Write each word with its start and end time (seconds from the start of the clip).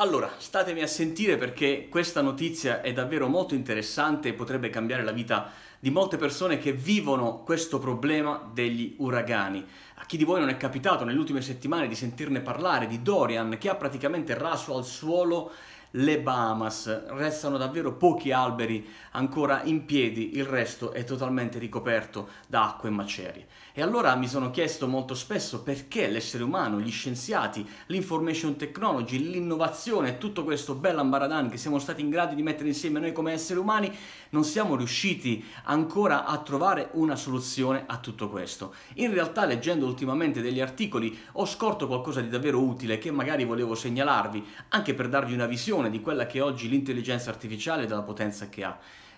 Allora, 0.00 0.30
statemi 0.38 0.82
a 0.82 0.86
sentire 0.86 1.36
perché 1.36 1.88
questa 1.90 2.22
notizia 2.22 2.82
è 2.82 2.92
davvero 2.92 3.26
molto 3.26 3.56
interessante 3.56 4.28
e 4.28 4.32
potrebbe 4.32 4.70
cambiare 4.70 5.02
la 5.02 5.10
vita 5.10 5.50
di 5.80 5.90
molte 5.90 6.16
persone 6.16 6.58
che 6.58 6.70
vivono 6.70 7.42
questo 7.42 7.80
problema 7.80 8.48
degli 8.52 8.94
uragani. 8.98 9.66
A 9.96 10.06
chi 10.06 10.16
di 10.16 10.22
voi 10.22 10.38
non 10.38 10.50
è 10.50 10.56
capitato 10.56 11.02
nelle 11.02 11.18
ultime 11.18 11.42
settimane 11.42 11.88
di 11.88 11.96
sentirne 11.96 12.42
parlare 12.42 12.86
di 12.86 13.02
Dorian 13.02 13.56
che 13.58 13.68
ha 13.68 13.74
praticamente 13.74 14.38
raso 14.38 14.76
al 14.76 14.84
suolo 14.84 15.50
le 15.92 16.20
Bahamas. 16.20 17.06
Restano 17.08 17.56
davvero 17.56 17.94
pochi 17.94 18.32
alberi 18.32 18.86
ancora 19.12 19.62
in 19.64 19.84
piedi, 19.84 20.36
il 20.36 20.44
resto 20.44 20.92
è 20.92 21.04
totalmente 21.04 21.58
ricoperto 21.58 22.28
da 22.46 22.68
acque 22.68 22.88
e 22.88 22.92
macerie. 22.92 23.46
E 23.72 23.82
allora 23.82 24.14
mi 24.16 24.26
sono 24.26 24.50
chiesto 24.50 24.88
molto 24.88 25.14
spesso 25.14 25.62
perché 25.62 26.08
l'essere 26.08 26.42
umano, 26.42 26.80
gli 26.80 26.90
scienziati, 26.90 27.66
l'information 27.86 28.56
technology, 28.56 29.18
l'innovazione, 29.18 30.18
tutto 30.18 30.42
questo 30.42 30.74
bel 30.74 30.98
ambaradan 30.98 31.48
che 31.48 31.58
siamo 31.58 31.78
stati 31.78 32.00
in 32.00 32.10
grado 32.10 32.34
di 32.34 32.42
mettere 32.42 32.68
insieme 32.68 32.98
noi 32.98 33.12
come 33.12 33.32
esseri 33.32 33.60
umani, 33.60 33.90
non 34.30 34.42
siamo 34.42 34.74
riusciti 34.74 35.44
ancora 35.64 36.24
a 36.24 36.38
trovare 36.38 36.88
una 36.94 37.14
soluzione 37.14 37.84
a 37.86 37.98
tutto 37.98 38.28
questo. 38.28 38.74
In 38.94 39.12
realtà 39.12 39.44
leggendo 39.44 39.86
ultimamente 39.86 40.42
degli 40.42 40.60
articoli 40.60 41.16
ho 41.32 41.46
scorto 41.46 41.86
qualcosa 41.86 42.20
di 42.20 42.28
davvero 42.28 42.60
utile 42.60 42.98
che 42.98 43.12
magari 43.12 43.44
volevo 43.44 43.76
segnalarvi, 43.76 44.44
anche 44.70 44.94
per 44.94 45.08
darvi 45.08 45.34
una 45.34 45.46
visione 45.46 45.77
dimensione 45.78 45.90
di 45.90 46.00
quella 46.00 46.26
che 46.26 46.38
è 46.38 46.42
oggi 46.42 46.68
l'intelligenza 46.68 47.30
artificiale 47.30 47.84
e 47.84 47.86
della 47.86 48.02
potenza 48.02 48.48
che 48.48 48.64
ha. 48.64 48.76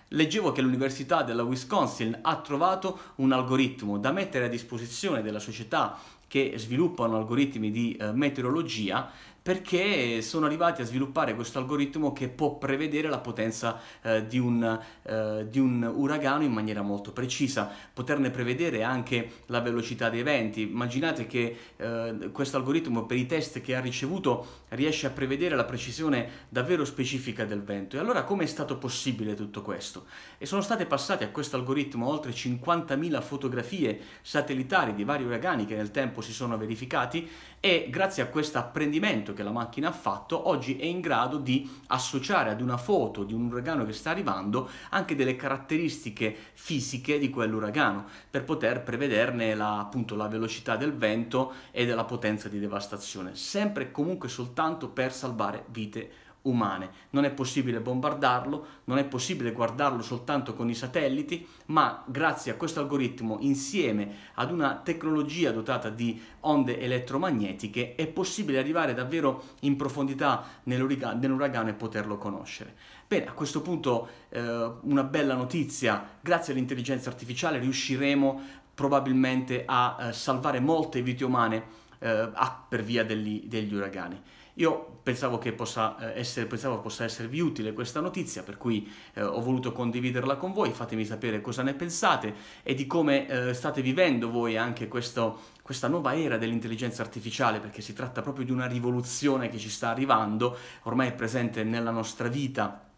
Leggevo 0.09 0.51
che 0.51 0.61
l'Università 0.61 1.23
della 1.23 1.43
Wisconsin 1.43 2.17
ha 2.21 2.35
trovato 2.41 3.13
un 3.15 3.31
algoritmo 3.31 3.97
da 3.97 4.11
mettere 4.11 4.45
a 4.45 4.49
disposizione 4.49 5.21
della 5.21 5.39
società 5.39 5.97
che 6.31 6.53
sviluppano 6.55 7.17
algoritmi 7.17 7.71
di 7.71 7.93
eh, 7.99 8.13
meteorologia 8.13 9.11
perché 9.41 10.21
sono 10.21 10.45
arrivati 10.45 10.83
a 10.83 10.85
sviluppare 10.85 11.33
questo 11.33 11.57
algoritmo 11.57 12.13
che 12.13 12.29
può 12.29 12.57
prevedere 12.57 13.09
la 13.09 13.17
potenza 13.17 13.79
eh, 14.03 14.27
di, 14.27 14.37
un, 14.37 14.79
eh, 15.01 15.47
di, 15.49 15.57
un, 15.57 15.81
uragano 15.83 16.43
in 16.43 16.51
maniera 16.51 16.83
molto 16.83 17.11
precisa, 17.11 17.69
poterne 17.91 18.29
prevedere 18.29 18.83
anche 18.83 19.31
la 19.47 19.59
velocità 19.59 20.09
dei 20.09 20.21
venti. 20.21 20.61
Immaginate 20.61 21.25
che 21.25 21.57
eh, 21.75 22.29
questo 22.31 22.57
algoritmo 22.57 23.05
per 23.05 23.17
i 23.17 23.25
test 23.25 23.61
che 23.61 23.75
ha 23.75 23.81
ricevuto 23.81 24.59
riesce 24.69 25.07
a 25.07 25.09
prevedere 25.09 25.55
la 25.55 25.65
precisione 25.65 26.29
davvero 26.47 26.85
specifica 26.85 27.43
del 27.43 27.63
vento. 27.63 27.95
E 27.95 27.99
allora 27.99 28.23
come 28.23 28.43
è 28.43 28.47
stato 28.47 28.77
possibile 28.77 29.33
tutto 29.33 29.63
questo? 29.63 30.05
E 30.37 30.45
sono 30.45 30.61
state 30.61 30.85
passate 30.85 31.23
a 31.23 31.29
questo 31.29 31.55
algoritmo 31.55 32.07
oltre 32.07 32.31
50.000 32.31 33.21
fotografie 33.23 33.99
satellitari 34.21 34.93
di 34.93 35.03
vari 35.03 35.23
uragani 35.23 35.65
che 35.65 35.75
nel 35.75 35.89
tempo 35.89 36.20
si 36.21 36.33
sono 36.33 36.57
verificati 36.57 37.29
e 37.59 37.87
grazie 37.89 38.23
a 38.23 38.27
questo 38.27 38.57
apprendimento 38.57 39.33
che 39.33 39.43
la 39.43 39.51
macchina 39.51 39.89
ha 39.89 39.93
fatto, 39.93 40.47
oggi 40.47 40.77
è 40.77 40.85
in 40.85 41.01
grado 41.01 41.37
di 41.37 41.69
associare 41.87 42.49
ad 42.49 42.61
una 42.61 42.77
foto 42.77 43.23
di 43.23 43.33
un 43.33 43.45
uragano 43.45 43.85
che 43.85 43.93
sta 43.93 44.09
arrivando 44.11 44.69
anche 44.89 45.15
delle 45.15 45.35
caratteristiche 45.35 46.35
fisiche 46.53 47.19
di 47.19 47.29
quell'uragano 47.29 48.05
per 48.29 48.43
poter 48.43 48.81
prevederne 48.81 49.53
la, 49.55 49.79
appunto, 49.79 50.15
la 50.15 50.27
velocità 50.27 50.75
del 50.75 50.93
vento 50.93 51.53
e 51.71 51.85
della 51.85 52.05
potenza 52.05 52.49
di 52.49 52.59
devastazione, 52.59 53.35
sempre 53.35 53.83
e 53.83 53.91
comunque 53.91 54.29
soltanto 54.29 54.89
per 54.89 55.13
salvare 55.13 55.65
vite 55.67 56.11
umane. 56.43 56.89
Non 57.11 57.25
è 57.25 57.31
possibile 57.31 57.79
bombardarlo, 57.79 58.65
non 58.85 58.97
è 58.97 59.05
possibile 59.05 59.51
guardarlo 59.51 60.01
soltanto 60.01 60.53
con 60.53 60.69
i 60.69 60.75
satelliti, 60.75 61.45
ma 61.67 62.03
grazie 62.07 62.51
a 62.51 62.55
questo 62.55 62.79
algoritmo 62.79 63.37
insieme 63.41 64.15
ad 64.35 64.51
una 64.51 64.81
tecnologia 64.83 65.51
dotata 65.51 65.89
di 65.89 66.19
onde 66.41 66.79
elettromagnetiche 66.79 67.95
è 67.95 68.07
possibile 68.07 68.59
arrivare 68.59 68.93
davvero 68.93 69.43
in 69.61 69.75
profondità 69.75 70.43
nell'uragano 70.63 71.69
e 71.69 71.73
poterlo 71.73 72.17
conoscere. 72.17 72.75
Bene, 73.07 73.27
a 73.27 73.33
questo 73.33 73.61
punto 73.61 74.07
eh, 74.29 74.71
una 74.81 75.03
bella 75.03 75.35
notizia, 75.35 76.17
grazie 76.21 76.53
all'intelligenza 76.53 77.09
artificiale 77.09 77.59
riusciremo 77.59 78.59
probabilmente 78.73 79.63
a 79.65 79.97
eh, 79.99 80.13
salvare 80.13 80.59
molte 80.59 81.01
vite 81.01 81.25
umane 81.25 81.79
eh, 82.01 82.29
per 82.67 82.83
via 82.83 83.05
degli, 83.05 83.43
degli 83.45 83.73
uragani. 83.73 84.19
Io 84.55 84.99
pensavo 85.01 85.37
che 85.37 85.53
possa, 85.53 86.13
eh, 86.13 86.19
essere, 86.19 86.45
pensavo 86.45 86.79
possa 86.79 87.05
esservi 87.05 87.39
utile 87.39 87.73
questa 87.73 88.01
notizia, 88.01 88.43
per 88.43 88.57
cui 88.57 88.91
eh, 89.13 89.21
ho 89.21 89.39
voluto 89.39 89.71
condividerla 89.71 90.35
con 90.35 90.51
voi, 90.51 90.71
fatemi 90.71 91.05
sapere 91.05 91.39
cosa 91.39 91.63
ne 91.63 91.73
pensate 91.73 92.33
e 92.63 92.73
di 92.73 92.85
come 92.85 93.27
eh, 93.27 93.53
state 93.53 93.81
vivendo 93.81 94.29
voi 94.29 94.57
anche 94.57 94.87
questo, 94.87 95.39
questa 95.61 95.87
nuova 95.87 96.17
era 96.17 96.37
dell'intelligenza 96.37 97.01
artificiale, 97.01 97.59
perché 97.59 97.81
si 97.81 97.93
tratta 97.93 98.21
proprio 98.21 98.43
di 98.43 98.51
una 98.51 98.67
rivoluzione 98.67 99.47
che 99.47 99.57
ci 99.57 99.69
sta 99.69 99.89
arrivando, 99.89 100.57
ormai 100.83 101.09
è 101.09 101.13
presente 101.13 101.63
nella 101.63 101.91
nostra 101.91 102.27
vita 102.27 102.90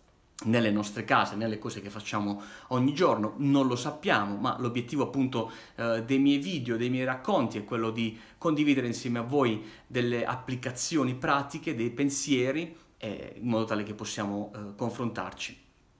nelle 0.45 0.71
nostre 0.71 1.03
case, 1.03 1.35
nelle 1.35 1.59
cose 1.59 1.81
che 1.81 1.89
facciamo 1.89 2.41
ogni 2.69 2.93
giorno, 2.93 3.33
non 3.37 3.67
lo 3.67 3.75
sappiamo, 3.75 4.35
ma 4.35 4.55
l'obiettivo 4.59 5.03
appunto 5.03 5.51
eh, 5.75 6.03
dei 6.03 6.19
miei 6.19 6.39
video, 6.39 6.77
dei 6.77 6.89
miei 6.89 7.05
racconti 7.05 7.57
è 7.57 7.63
quello 7.63 7.91
di 7.91 8.17
condividere 8.37 8.87
insieme 8.87 9.19
a 9.19 9.23
voi 9.23 9.63
delle 9.87 10.25
applicazioni 10.25 11.15
pratiche, 11.15 11.75
dei 11.75 11.91
pensieri, 11.91 12.75
eh, 12.97 13.35
in 13.37 13.47
modo 13.47 13.65
tale 13.65 13.83
che 13.83 13.93
possiamo 13.93 14.51
eh, 14.55 14.75
confrontarci 14.75 15.62